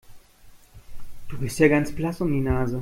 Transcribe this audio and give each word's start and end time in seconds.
Du 1.29 1.37
bist 1.37 1.59
ja 1.59 1.67
ganz 1.67 1.91
blass 1.93 2.21
um 2.21 2.31
die 2.33 2.39
Nase. 2.39 2.79